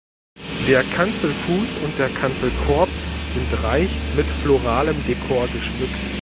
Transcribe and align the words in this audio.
Der 0.67 0.81
Kanzelfuß 0.81 1.77
und 1.83 1.99
der 1.99 2.09
Kanzelkorb 2.09 2.89
sind 3.31 3.63
reich 3.63 3.91
mit 4.15 4.25
floralem 4.25 4.95
Dekor 5.05 5.45
geschmückt. 5.49 6.19